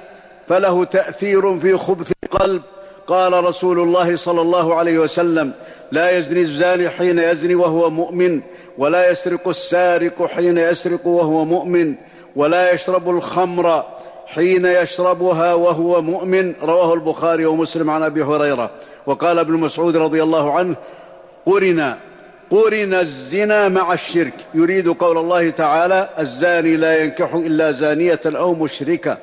فله 0.50 0.84
تأثير 0.86 1.60
في 1.60 1.78
خبث 1.78 2.12
القلب. 2.24 2.62
قال 3.08 3.44
رسول 3.44 3.80
الله 3.80 4.16
صلى 4.16 4.42
الله 4.42 4.76
عليه 4.76 5.00
وسلم 5.00 5.52
لا 5.92 6.18
يزني 6.18 6.42
الزاني 6.42 6.90
حين 6.90 7.20
يزني 7.20 7.56
وهو 7.56 7.90
مؤمن 7.90 8.42
ولا 8.78 9.12
يسرق 9.12 9.48
السارق 9.48 10.26
حين 10.26 10.58
يسرق 10.58 11.08
وهو 11.08 11.46
مؤمن 11.46 11.96
ولا 12.36 12.74
يشرب 12.74 13.10
الخمر 13.10 13.84
حين 14.26 14.66
يشربها 14.66 15.54
وهو 15.54 16.02
مؤمن. 16.02 16.54
رواه 16.64 16.94
البخاري 16.94 17.46
ومسلم 17.46 17.90
عن 17.90 18.04
أبي 18.04 18.24
هريرة. 18.24 18.72
وقال 19.06 19.40
ابن 19.40 19.54
مسعود 19.54 19.98
رضي 19.98 20.24
الله 20.24 20.58
عنه 20.58 20.76
قرن 21.46 21.96
قرن 22.52 22.94
الزنا 22.94 23.70
مع 23.70 23.94
الشرك. 23.94 24.34
يريد 24.54 24.88
قول 24.88 25.18
الله 25.18 25.50
تعالى 25.50 26.10
الزاني 26.20 26.76
لا 26.76 27.04
ينكح 27.04 27.34
إلا 27.34 27.72
زانية 27.72 28.20
أو 28.26 28.54
مشركة. 28.54 29.18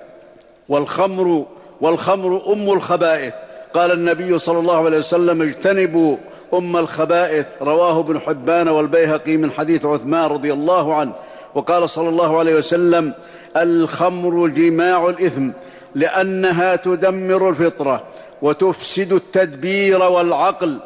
والخمر 0.69 1.47
والخمر 1.81 2.53
أم 2.53 2.71
الخبائث. 2.71 3.33
قال 3.75 3.93
النبي 3.93 4.39
صلى 4.39 4.59
الله 4.59 4.85
عليه 4.85 4.99
وسلم 4.99 5.43
اجتنبوا 5.43 6.17
أم 6.55 6.77
الخبائث. 6.77 7.47
رواه 7.63 8.01
ابن 8.01 8.19
حبان 8.19 8.69
والبيهقي 8.69 9.37
من 9.37 9.51
حديث 9.51 9.85
عثمان 9.85 10.31
رضي 10.31 10.53
الله 10.53 10.95
عنه. 10.95 11.13
وقال 11.55 11.91
صلى 11.91 12.09
الله 12.09 12.39
عليه 12.39 12.55
وسلم 12.55 13.13
الخمر 13.57 14.49
جماع 14.49 15.09
الإثم 15.09 15.49
لأنها 15.95 16.77
تدمر 16.77 17.49
الفطرة 17.51 18.03
وتفسد 18.43 19.13
التدبير 19.13 20.03
والعقل. 20.03 20.79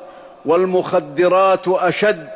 والمخدرات 0.44 1.68
أشد 1.68 2.26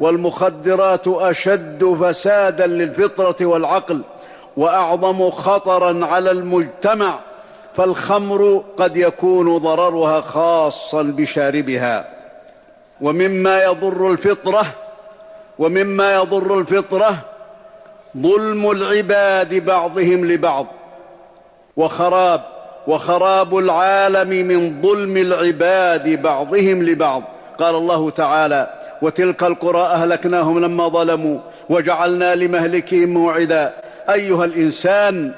والمخدرات 0.00 1.08
أشد 1.08 1.96
فسادا 2.02 2.66
للفطرة 2.66 3.46
والعقل 3.46 4.02
وأعظم 4.56 5.30
خطرا 5.30 6.06
على 6.06 6.30
المجتمع 6.30 7.18
فالخمر 7.76 8.64
قد 8.76 8.96
يكون 8.96 9.58
ضررها 9.58 10.20
خاصا 10.20 11.02
بشاربها. 11.02 12.08
ومما 13.00 13.64
يضر 13.64 14.10
الفطرة 14.10 14.66
ومما 15.58 16.14
يضر 16.14 16.58
الفطرة 16.58 17.14
ظلم 18.18 18.70
العباد 18.70 19.54
بعضهم 19.54 20.24
لبعض. 20.24 20.66
وخراب 21.76 22.40
وخراب 22.86 23.58
العالم 23.58 24.28
من 24.28 24.82
ظلم 24.82 25.16
العباد 25.16 26.22
بعضهم 26.22 26.82
لبعض. 26.82 27.22
قال 27.58 27.74
الله 27.74 28.10
تعالى 28.10 28.70
وتلك 29.02 29.42
القرى 29.42 29.82
أهلكناهم 29.82 30.58
لما 30.58 30.88
ظلموا 30.88 31.38
وجعلنا 31.68 32.34
لمهلكهم 32.34 33.08
موعدا. 33.08 33.74
أيها 34.10 34.44
الإنسان 34.44 35.32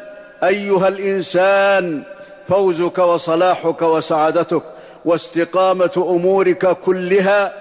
أيها 0.44 0.88
الإنسان 0.88 2.02
فوزك 2.48 2.98
وصلاحك 2.98 3.82
وسعادتك 3.82 4.62
واستقامة 5.04 5.90
أمورك 5.96 6.66
كلها 6.66 7.52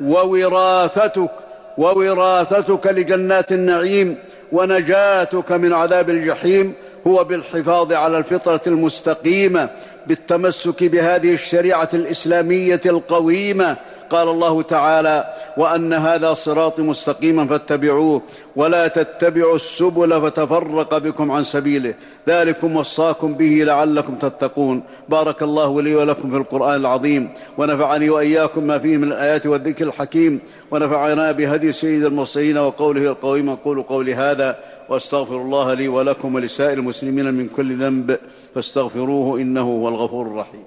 ووراثتك 0.00 1.30
ووراثتك 1.78 2.86
لجنات 2.86 3.52
النعيم 3.52 4.18
ونجاتك 4.52 5.52
من 5.52 5.72
عذاب 5.72 6.10
الجحيم 6.10 6.74
هو 7.06 7.24
بالحفاظ 7.24 7.92
على 7.92 8.18
الفطرة 8.18 8.60
المستقيمة 8.66 9.68
بالتمسك 10.06 10.84
بهذه 10.84 11.32
الشريعة 11.34 11.88
الإسلامية 11.94 12.80
القويمة 12.86 13.76
قال 14.10 14.28
الله 14.28 14.62
تعالى 14.62 15.34
وأن 15.56 15.92
هذا 15.92 16.34
صراطي 16.34 16.82
مستقيما 16.82 17.46
فاتبعوه 17.46 18.22
ولا 18.56 18.88
تتبعوا 18.88 19.56
السبل 19.56 20.20
فتفرق 20.20 20.98
بكم 20.98 21.30
عن 21.30 21.44
سبيله. 21.44 21.94
ذلكم 22.28 22.76
وصاكم 22.76 23.34
به 23.34 23.62
لعلكم 23.64 24.14
تتقون. 24.14 24.82
بارك 25.08 25.42
الله 25.42 25.82
لي 25.82 25.94
ولكم 25.94 26.30
في 26.30 26.36
القرآن 26.36 26.80
العظيم 26.80 27.30
ونفعني 27.58 28.10
وإياكم 28.10 28.64
ما 28.64 28.78
فيه 28.78 28.96
من 28.96 29.12
الآيات 29.12 29.46
والذكر 29.46 29.86
الحكيم 29.86 30.40
ونفعنا 30.70 31.32
بهدي 31.32 31.72
سيد 31.72 32.04
المرسلين 32.04 32.58
وقوله 32.58 33.02
القويم 33.02 33.50
أقول 33.50 33.82
قولي 33.82 34.14
هذا 34.14 34.58
وأستغفر 34.88 35.36
الله 35.36 35.74
لي 35.74 35.88
ولكم 35.88 36.34
ولسائر 36.34 36.78
المسلمين 36.78 37.34
من 37.34 37.48
كل 37.48 37.78
ذنب 37.78 38.18
فاستغفروه 38.54 39.40
إنه 39.40 39.60
هو 39.60 39.88
الغفور 39.88 40.26
الرحيم. 40.26 40.64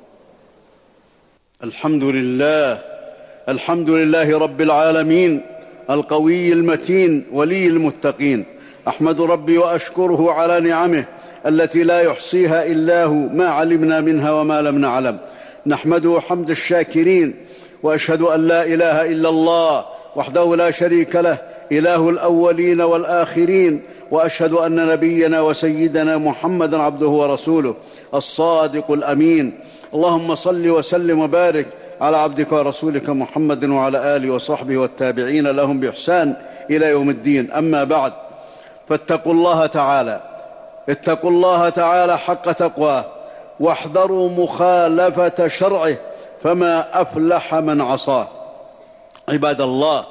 الحمد 1.64 2.04
لله 2.04 2.99
الحمد 3.50 3.90
لله 3.90 4.38
رب 4.38 4.62
العالمين 4.62 5.42
القوي 5.90 6.54
المتين 6.54 7.24
ولي 7.32 7.68
المتقين. 7.68 8.46
أحمد 8.88 9.22
ربي 9.22 9.58
وأشكره 9.58 10.32
على 10.32 10.60
نعمه 10.60 11.06
التي 11.46 11.84
لا 11.84 12.02
يحصيها 12.02 12.66
إلا 12.66 13.04
هو 13.04 13.14
ما 13.14 13.48
علمنا 13.48 14.02
منها 14.02 14.32
وما 14.32 14.62
لم 14.62 14.78
نعلم. 14.78 15.18
نحمده 15.66 16.20
حمد 16.20 16.50
الشاكرين 16.50 17.36
وأشهد 17.84 18.22
أن 18.22 18.48
لا 18.48 18.66
إله 18.66 19.12
إلا 19.12 19.30
الله 19.30 19.86
وحده 20.16 20.56
لا 20.56 20.72
شريك 20.72 21.16
له 21.16 21.38
إله 21.72 22.10
الأولين 22.10 22.82
والآخرين 22.82 23.82
وأشهد 24.12 24.54
أن 24.54 24.76
نبينا 24.76 25.42
وسيدنا 25.42 26.18
محمدا 26.18 26.82
عبده 26.82 27.08
ورسوله 27.08 27.76
الصادق 28.14 28.92
الأمين. 28.92 29.54
اللهم 29.94 30.36
صل 30.36 30.70
وسلم 30.70 31.20
وبارك 31.20 31.68
على 32.02 32.18
عبدك 32.18 32.52
ورسولك 32.52 33.10
محمد 33.10 33.66
وعلى 33.66 34.16
آله 34.16 34.30
وصحبه 34.34 34.78
والتابعين 34.78 35.48
لهم 35.48 35.80
بإحسان 35.80 36.36
إلى 36.70 36.86
يوم 36.86 37.10
الدين. 37.10 37.52
أما 37.52 37.84
بعد 37.84 38.14
فاتقوا 38.90 39.34
الله 39.34 39.66
تعالى. 39.66 40.22
اتقوا 40.90 41.30
الله 41.30 41.70
تعالى 41.70 42.18
حق 42.18 42.52
تقواه. 42.52 43.06
واحذروا 43.60 44.30
مخالفة 44.30 45.48
شرعه 45.48 45.96
فما 46.44 47.02
أفلح 47.02 47.56
من 47.56 47.82
عصاه. 47.82 48.28
عباد 49.30 49.62
الله 49.62 50.06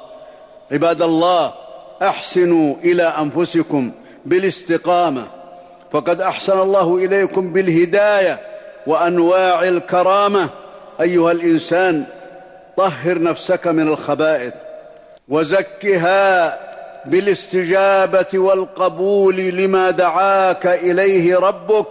عباد 0.71 1.01
الله 1.01 1.53
أحسنوا 2.01 2.75
إلى 2.83 3.03
أنفسكم 3.03 3.91
بالاستقامة. 4.25 5.27
فقد 5.91 6.21
أحسن 6.21 6.59
الله 6.59 7.05
إليكم 7.05 7.53
بالهداية 7.53 8.39
وأنواع 8.87 9.63
الكرامة. 9.63 10.49
أيها 11.01 11.31
الإنسان 11.31 12.03
طهر 12.77 13.21
نفسك 13.21 13.67
من 13.67 13.87
الخبائث 13.87 14.53
وزكها 15.29 16.59
بالاستجابة 17.05 18.27
والقبول 18.33 19.35
لما 19.35 19.91
دعاك 19.91 20.67
إليه 20.67 21.37
ربك. 21.37 21.85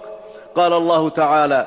قال 0.54 0.72
الله 0.72 1.08
تعالى 1.08 1.66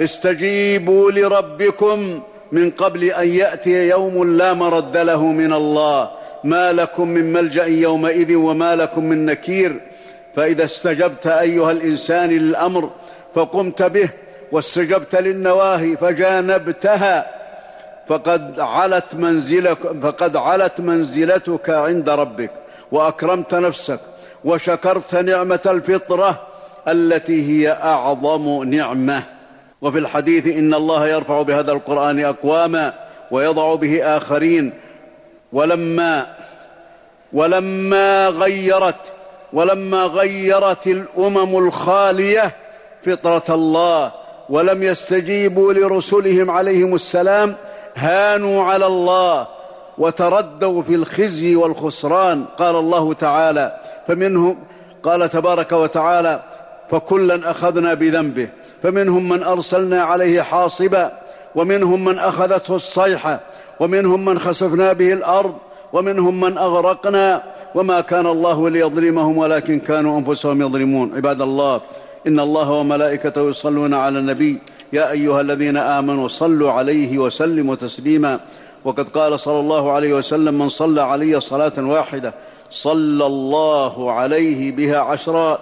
استجيبوا 0.00 1.10
لربكم 1.10 2.20
من 2.52 2.70
قبل 2.70 3.04
أن 3.04 3.28
يأتي 3.28 3.88
يوم 3.88 4.36
لا 4.36 4.54
مرد 4.54 4.96
له 4.96 5.24
من 5.24 5.52
الله. 5.52 6.10
ما 6.44 6.72
لكم 6.72 7.08
من 7.08 7.32
ملجأ 7.32 7.64
يومئذ 7.64 8.34
وما 8.34 8.76
لكم 8.76 9.04
من 9.04 9.26
نكير. 9.26 9.80
فإذا 10.36 10.64
استجبت 10.64 11.26
أيها 11.26 11.70
الإنسان 11.70 12.30
للأمر 12.30 12.90
فقمت 13.34 13.82
به 13.82 14.08
واستجبت 14.52 15.14
للنواهي 15.14 15.96
فجانبتها 15.96 17.26
فقد 18.08 18.60
علت 18.60 19.14
منزلك 19.14 19.78
فقد 20.02 20.36
علت 20.36 20.80
منزلتك 20.80 21.70
عند 21.70 22.10
ربك 22.10 22.50
وأكرمت 22.92 23.54
نفسك 23.54 24.00
وشكرت 24.44 25.14
نعمة 25.14 25.60
الفطرة 25.66 26.40
التي 26.88 27.48
هي 27.50 27.72
أعظم 27.72 28.64
نعمة. 28.64 29.22
وفي 29.82 29.98
الحديث 29.98 30.46
إن 30.58 30.74
الله 30.74 31.08
يرفع 31.08 31.42
بهذا 31.42 31.72
القرآن 31.72 32.20
أقواما 32.24 32.94
ويضع 33.30 33.74
به 33.74 34.16
آخرين 34.16 34.72
ولما 35.52 36.26
ولما 37.32 38.28
غيرت 38.28 39.12
ولما 39.52 40.02
غيرت 40.02 40.86
الأمم 40.86 41.58
الخالية 41.66 42.56
فطرة 43.06 43.54
الله 43.54 44.12
ولم 44.48 44.82
يستجيبوا 44.82 45.72
لرسلهم 45.72 46.50
عليهم 46.50 46.94
السلام 46.94 47.54
هانوا 47.96 48.62
على 48.64 48.86
الله 48.86 49.46
وتردوا 49.98 50.82
في 50.82 50.94
الخزي 50.94 51.56
والخسران 51.56 52.44
قال 52.58 52.76
الله 52.76 53.12
تعالى 53.12 53.76
فمنهم 54.08 54.56
قال 55.02 55.28
تبارك 55.28 55.72
وتعالى 55.72 56.42
فكلا 56.90 57.50
أخذنا 57.50 57.94
بذنبه 57.94 58.48
فمنهم 58.82 59.28
من 59.28 59.42
أرسلنا 59.42 60.02
عليه 60.02 60.42
حاصبا 60.42 61.12
ومنهم 61.54 62.04
من 62.04 62.18
أخذته 62.18 62.76
الصيحة 62.76 63.40
ومنهم 63.80 64.24
من 64.24 64.38
خسفنا 64.38 64.92
به 64.92 65.12
الأرض 65.12 65.54
ومنهم 65.92 66.40
من 66.40 66.58
أغرقنا 66.58 67.42
وما 67.74 68.00
كان 68.00 68.26
الله 68.26 68.70
ليظلمهم 68.70 69.38
ولكن 69.38 69.78
كانوا 69.78 70.18
أنفسهم 70.18 70.62
يظلمون. 70.62 71.16
عباد 71.16 71.42
الله 71.42 71.80
إن 72.26 72.40
الله 72.40 72.70
وملائكته 72.70 73.50
يصلون 73.50 73.94
على 73.94 74.18
النبي. 74.18 74.58
يا 74.92 75.10
أيها 75.10 75.40
الذين 75.40 75.76
آمنوا 75.76 76.28
صلوا 76.28 76.70
عليه 76.70 77.18
وسلموا 77.18 77.74
تسليما. 77.74 78.40
وقد 78.84 79.08
قال 79.08 79.40
صلى 79.40 79.60
الله 79.60 79.92
عليه 79.92 80.12
وسلم 80.14 80.58
من 80.58 80.68
صلى 80.68 81.02
علي 81.02 81.40
صلاة 81.40 81.72
واحدة 81.78 82.34
صلى 82.70 83.26
الله 83.26 84.12
عليه 84.12 84.72
بها 84.72 84.98
عشرا. 84.98 85.58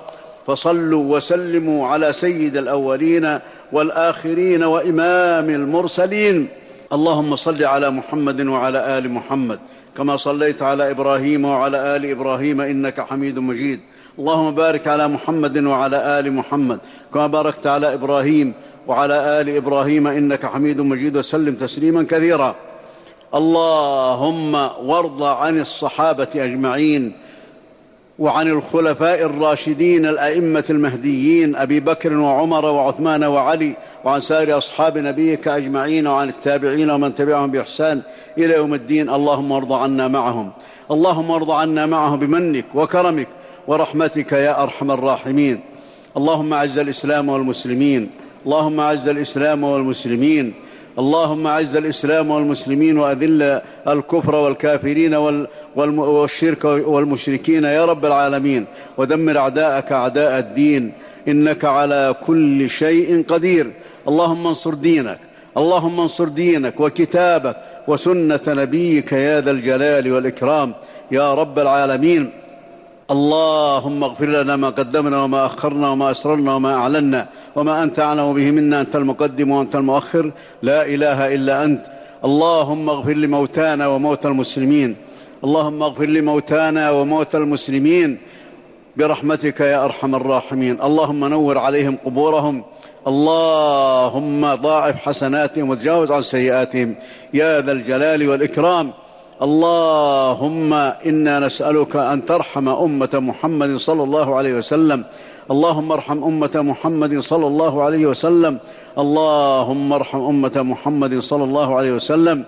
فصلوا 0.46 1.16
وسلموا 1.16 1.86
على 1.86 2.12
سيد 2.12 2.56
الأولين 2.56 3.38
والآخرين 3.72 4.62
وإمام 4.62 5.50
المرسلين. 5.50 6.48
اللهم 6.92 7.36
صل 7.36 7.64
على 7.64 7.90
محمد 7.90 8.40
وعلى 8.46 8.98
آل 8.98 9.10
محمد. 9.10 9.58
كما 9.96 10.16
صليت 10.16 10.62
على 10.62 10.90
إبراهيم 10.90 11.44
وعلى 11.44 11.96
آل 11.96 12.10
إبراهيم 12.10 12.60
إنك 12.60 13.00
حميد 13.00 13.38
مجيد. 13.38 13.80
اللهم 14.18 14.54
بارك 14.54 14.88
على 14.88 15.08
محمد 15.08 15.58
وعلى 15.58 16.20
آل 16.20 16.32
محمد 16.32 16.78
كما 17.14 17.26
باركت 17.26 17.66
على 17.66 17.94
إبراهيم 17.94 18.52
وعلى 18.86 19.40
آل 19.40 19.56
إبراهيم 19.56 20.06
إنك 20.06 20.46
حميد 20.46 20.80
مجيد 20.80 21.16
وسلم 21.16 21.54
تسليما 21.54 22.02
كثيرا. 22.02 22.54
اللهم 23.34 24.54
وارض 24.82 25.22
عن 25.22 25.60
الصحابة 25.60 26.28
أجمعين 26.36 27.12
وعن 28.18 28.48
الخلفاء 28.48 29.22
الراشدين 29.22 30.06
الأئمة 30.06 30.64
المهديين 30.70 31.56
أبي 31.56 31.80
بكر 31.80 32.16
وعمر 32.16 32.64
وعثمان 32.64 33.24
وعلي 33.24 33.74
وعن 34.04 34.20
سائر 34.20 34.58
أصحاب 34.58 34.98
نبيك 34.98 35.48
أجمعين 35.48 36.06
وعن 36.06 36.28
التابعين 36.28 36.90
ومن 36.90 37.14
تبعهم 37.14 37.50
بإحسان 37.50 38.02
إلى 38.38 38.54
يوم 38.54 38.74
الدين. 38.74 39.10
اللهم 39.10 39.52
ارض 39.52 39.72
عنا 39.72 40.08
معهم. 40.08 40.50
اللهم 40.90 41.30
ارض 41.30 41.50
عنا 41.50 41.86
معهم 41.86 42.18
بمنك 42.18 42.64
وكرمك 42.74 43.28
ورحمتك 43.68 44.32
يا 44.32 44.62
أرحم 44.62 44.90
الراحمين. 44.90 45.60
اللهم 46.16 46.52
أعز 46.52 46.78
الإسلام 46.78 47.28
والمسلمين. 47.28 48.10
اللهم 48.46 48.80
أعز 48.80 49.08
الإسلام 49.08 49.64
والمسلمين. 49.64 50.52
اللهم 50.98 51.46
أعز 51.46 51.76
الإسلام 51.76 52.30
والمسلمين 52.30 52.98
وأذل 52.98 53.60
الكفر 53.88 54.34
والكافرين 54.34 55.14
والشرك 55.76 56.64
والمشركين 56.64 57.64
يا 57.64 57.84
رب 57.84 58.06
العالمين. 58.06 58.64
ودمر 58.98 59.38
أعداءك 59.38 59.92
أعداء 59.92 60.38
الدين. 60.38 60.92
إنك 61.28 61.64
على 61.64 62.14
كل 62.26 62.70
شيء 62.70 63.24
قدير. 63.28 63.70
اللهم 64.08 64.46
انصر 64.46 64.74
دينك. 64.74 65.18
اللهم 65.56 66.00
انصر 66.00 66.28
دينك 66.28 66.80
وكتابك 66.80 67.56
وسنة 67.88 68.40
نبيك 68.48 69.12
يا 69.12 69.40
ذا 69.40 69.50
الجلال 69.50 70.12
والإكرام. 70.12 70.74
يا 71.12 71.34
رب 71.34 71.58
العالمين. 71.58 72.30
اللهم 73.10 74.04
اغفر 74.04 74.26
لنا 74.26 74.56
ما 74.56 74.68
قدمنا 74.68 75.22
وما 75.22 75.46
أخرنا 75.46 75.90
وما 75.90 76.10
أسررنا 76.10 76.54
وما 76.54 76.74
أعلنا 76.74 77.28
وما 77.56 77.82
أنت 77.82 78.00
أعلم 78.00 78.34
به 78.34 78.50
منا 78.50 78.80
أنت 78.80 78.96
المقدم 78.96 79.50
وأنت 79.50 79.76
المؤخر. 79.76 80.32
لا 80.62 80.86
إله 80.86 81.34
إلا 81.34 81.64
أنت. 81.64 81.80
اللهم 82.24 82.88
اغفر 82.88 83.12
لموتانا 83.12 83.86
وموتى 83.86 84.28
المسلمين. 84.28 84.96
اللهم 85.44 85.82
اغفر 85.82 86.04
لموتانا 86.04 86.90
وموتى 86.90 87.36
المسلمين. 87.36 88.18
برحمتك 88.96 89.60
يا 89.60 89.84
أرحم 89.84 90.14
الراحمين. 90.14 90.82
اللهم 90.82 91.24
نور 91.24 91.58
عليهم 91.58 91.96
قبورهم. 92.04 92.64
اللهم 93.06 94.54
ضاعف 94.54 94.96
حسناتهم 94.96 95.70
وتجاوز 95.70 96.10
عن 96.10 96.22
سيئاتهم. 96.22 96.94
يا 97.34 97.60
ذا 97.60 97.72
الجلال 97.72 98.28
والإكرام. 98.28 98.92
اللهم 99.42 100.74
إنا 101.06 101.40
نسألك 101.40 101.96
أن 101.96 102.24
ترحم 102.24 102.68
أمة 102.68 103.08
محمد 103.14 103.76
صلى 103.76 104.02
الله 104.02 104.36
عليه 104.36 104.54
وسلم. 104.54 105.04
اللهم 105.50 105.92
ارحم 105.92 106.24
أمة 106.24 106.50
محمد 106.54 107.18
صلى 107.18 107.46
الله 107.46 107.82
عليه 107.82 108.06
وسلم. 108.06 108.58
اللهم 108.98 109.92
ارحم 109.92 110.20
أمة 110.20 110.56
محمد 110.56 111.18
صلى 111.18 111.44
الله 111.44 111.76
عليه 111.76 111.92
وسلم. 111.92 112.44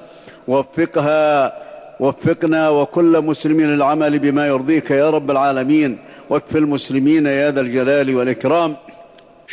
وفقها 0.48 1.52
وفقنا 2.00 2.68
وكل 2.68 3.20
مسلم 3.20 3.60
للعمل 3.60 4.18
بما 4.18 4.46
يرضيك 4.46 4.90
يا 4.90 5.10
رب 5.10 5.30
العالمين. 5.30 5.98
واكف 6.30 6.56
المسلمين 6.56 7.26
يا 7.26 7.50
ذا 7.50 7.60
الجلال 7.60 8.16
والإكرام. 8.16 8.76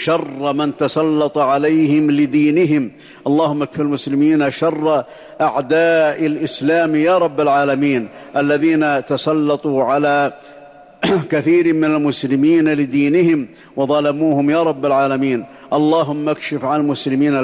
شر 0.03 0.53
من 0.53 0.77
تسلط 0.77 1.38
عليهم 1.38 2.12
لدينهم. 2.12 2.91
اللهم 3.27 3.62
اكف 3.62 3.81
المسلمين 3.81 4.51
شر 4.51 5.03
أعداء 5.41 6.25
الإسلام 6.25 6.95
يا 6.95 7.17
رب 7.17 7.41
العالمين. 7.41 8.09
الذين 8.38 9.05
تسلطوا 9.05 9.83
على 9.83 10.33
كثير 11.31 11.73
من 11.73 11.83
المسلمين 11.83 12.73
لدينهم 12.73 13.47
وظلموهم 13.75 14.49
يا 14.49 14.63
رب 14.63 14.85
العالمين. 14.85 15.45
اللهم 15.73 16.29
اكشف 16.29 16.65
عن 16.65 16.79
المسلمين 16.79 17.38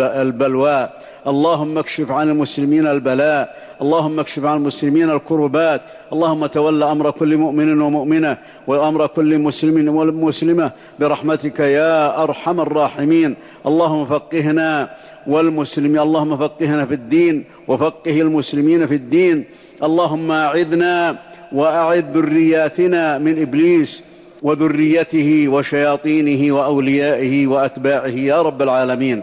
البلوى 0.00 0.88
اللهم 1.26 1.78
اكشف 1.78 2.10
عن 2.10 2.28
المسلمين 2.28 2.86
البلاء 2.86 3.56
اللهم 3.82 4.20
اكشف 4.20 4.44
عن 4.44 4.56
المسلمين 4.56 5.10
الكربات 5.10 5.80
اللهم 6.12 6.46
تول 6.46 6.82
أمر 6.82 7.10
كل 7.10 7.36
مؤمن 7.36 7.80
ومؤمنة 7.80 8.38
وأمر 8.66 9.06
كل 9.06 9.38
مسلم 9.38 9.88
ومسلمة 9.88 10.70
برحمتك 10.98 11.60
يا 11.60 12.22
أرحم 12.22 12.60
الراحمين. 12.60 13.36
اللهم 13.66 14.06
فقهنا 14.06 14.90
والمسلمين 15.26 15.98
اللهم 15.98 16.36
فقهنا 16.36 16.86
في 16.86 16.94
الدين 16.94 17.44
وفقه 17.68 18.20
المسلمين 18.20 18.86
في 18.86 18.94
الدين. 18.94 19.44
اللهم 19.82 20.30
أعذنا 20.30 21.18
وأعذ 21.52 22.04
ذرياتنا 22.18 23.18
من 23.18 23.42
إبليس 23.42 24.02
وذريته 24.42 25.48
وشياطينه 25.48 26.54
وأوليائه 26.54 27.46
وأتباعه 27.46 28.06
يا 28.08 28.42
رب 28.42 28.62
العالمين. 28.62 29.22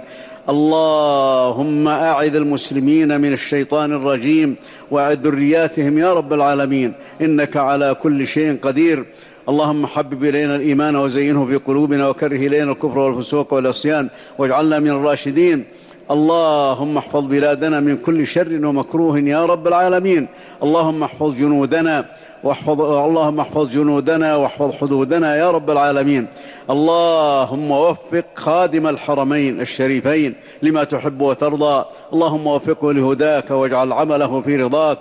اللهم 0.50 1.88
أعذ 1.88 2.36
المسلمين 2.36 3.22
من 3.22 3.34
الشيطان 3.34 3.92
الرجيم 3.92 4.56
وأعذ 4.92 5.18
ذرياتهم 5.28 5.98
يا 5.98 6.14
رب 6.14 6.34
العالمين. 6.34 6.94
إنك 7.22 7.58
على 7.58 7.96
كل 8.02 8.28
شيء 8.28 8.58
قدير. 8.62 9.06
اللهم 9.50 9.86
حبب 9.86 10.24
إلينا 10.24 10.56
الإيمان 10.56 10.96
وزينه 10.96 11.46
في 11.46 11.56
قلوبنا 11.56 12.10
وكره 12.10 12.36
إلينا 12.36 12.72
الكفر 12.72 13.00
والفسوق 13.00 13.54
والعصيان 13.54 14.10
واجعلنا 14.38 14.80
من 14.80 14.90
الراشدين. 14.90 15.64
اللهم 16.12 16.98
احفظ 16.98 17.26
بلادنا 17.26 17.80
من 17.80 17.98
كل 17.98 18.28
شر 18.28 18.66
ومكروه 18.66 19.20
يا 19.20 19.46
رب 19.46 19.68
العالمين. 19.68 20.28
اللهم 20.64 21.04
احفظ 21.04 21.34
جنودنا 21.34 22.06
واحفظ 22.44 22.82
اللهم 22.82 23.40
احفظ 23.40 23.70
جنودنا 23.70 24.36
واحفظ 24.36 24.72
حدودنا 24.72 25.36
يا 25.36 25.52
رب 25.52 25.70
العالمين. 25.70 26.28
اللهم 26.70 27.72
وفق 27.72 28.26
خادم 28.36 28.88
الحرمين 28.88 29.62
الشريفين 29.62 30.36
لما 30.62 30.84
تحب 30.84 31.22
وترضى. 31.22 31.86
اللهم 32.14 32.48
وفقه 32.48 32.94
لهداك 32.94 33.52
واجعل 33.52 33.94
عمله 33.94 34.42
في 34.42 34.56
رضاك. 34.56 34.98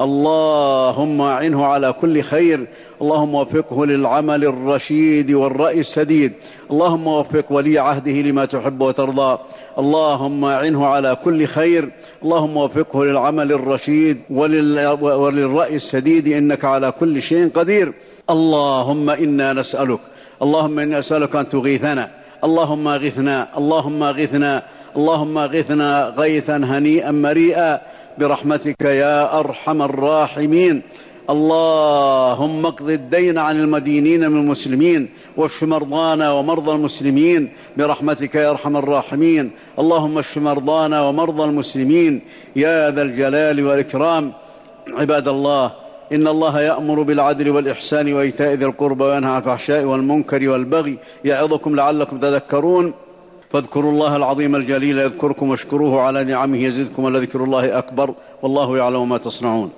اللهم 0.00 1.20
أعنه 1.20 1.66
على 1.66 1.92
كل 1.92 2.22
خير. 2.22 2.66
اللهم 3.02 3.34
وفقه 3.34 3.86
للعمل 3.86 4.44
الرشيد 4.44 5.30
والرأي 5.30 5.80
السديد. 5.80 6.32
اللهم 6.70 7.06
وفق 7.06 7.44
ولي 7.50 7.78
عهده 7.78 8.12
لما 8.12 8.44
تحب 8.44 8.80
وترضى. 8.80 9.38
اللهم 9.78 10.44
أعنه 10.44 10.86
على 10.86 11.16
كل 11.24 11.46
خير. 11.46 11.88
اللهم 12.24 12.56
وفقه 12.56 13.04
للعمل 13.04 13.52
الرشيد 13.52 14.20
ولل... 14.30 14.86
وللرأي 15.00 15.76
السديد. 15.76 16.28
إنك 16.28 16.64
على 16.64 16.90
كل 16.90 17.22
شيء 17.22 17.50
قدير. 17.54 17.92
اللهم 18.30 19.10
إنا 19.10 19.52
نسألك. 19.52 20.00
اللهم 20.42 20.78
إنا 20.78 20.98
نسألك 20.98 21.36
أن 21.36 21.48
تغيثنا. 21.48 22.10
اللهم 22.44 22.88
اغثنا 22.88 23.58
اللهم 23.58 24.02
اغثنا 24.02 24.62
اللهم 24.96 25.38
اغثنا 25.38 26.14
غيثا 26.18 26.56
هنيئا 26.56 27.10
مريئا. 27.10 27.80
برحمتك 28.18 28.80
يا 28.80 29.38
أرحم 29.40 29.82
الراحمين. 29.82 30.82
اللهم 31.30 32.66
اقض 32.66 32.90
الدين 32.90 33.38
عن 33.38 33.60
المدينين 33.60 34.30
من 34.30 34.40
المسلمين 34.40 35.08
واشف 35.36 35.64
مرضانا 35.64 36.32
ومرضى 36.32 36.72
المسلمين 36.72 37.52
برحمتك 37.76 38.34
يا 38.34 38.50
أرحم 38.50 38.76
الراحمين. 38.76 39.50
اللهم 39.78 40.18
اشف 40.18 40.38
مرضانا 40.38 41.02
ومرضى 41.02 41.44
المسلمين. 41.44 42.20
يا 42.56 42.90
ذا 42.90 43.02
الجلال 43.02 43.66
والإكرام. 43.66 44.32
عباد 44.88 45.28
الله 45.28 45.72
إن 46.12 46.28
الله 46.28 46.60
يأمر 46.60 47.02
بالعدل 47.02 47.50
والإحسان 47.50 48.12
وإيتاء 48.12 48.54
ذي 48.54 48.64
القربى 48.64 49.04
وينهى 49.04 49.30
عن 49.30 49.38
الفحشاء 49.38 49.84
والمنكر 49.84 50.48
والبغي 50.48 50.98
يعظكم 51.24 51.76
لعلكم 51.76 52.18
تذكرون. 52.18 52.94
فاذكروا 53.52 53.92
الله 53.92 54.16
العظيم 54.16 54.56
الجليل 54.56 54.98
يذكركم 54.98 55.50
واشكروه 55.50 56.00
على 56.00 56.24
نعمه 56.24 56.58
يزدكم 56.58 57.04
ولذكر 57.04 57.44
الله 57.44 57.78
أكبر 57.78 58.14
والله 58.42 58.76
يعلم 58.78 59.08
ما 59.08 59.18
تصنعون 59.18 59.70